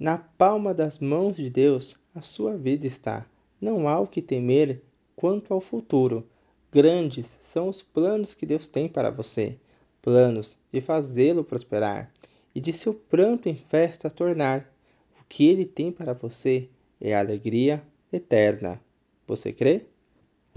[0.00, 3.26] Na palma das mãos de Deus a sua vida está.
[3.60, 4.80] Não há o que temer
[5.14, 6.26] quanto ao futuro.
[6.72, 9.58] Grandes são os planos que Deus tem para você
[10.00, 12.10] planos de fazê-lo prosperar
[12.54, 14.72] e de seu pranto em festa tornar.
[15.20, 16.66] O que ele tem para você
[16.98, 18.80] é alegria eterna.
[19.26, 19.84] Você crê?